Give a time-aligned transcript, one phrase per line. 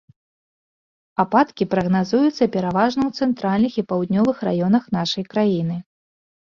[1.23, 5.83] Ападкі прагназуюцца пераважна ў цэнтральных і паўднёвых раёнах нашай краіны.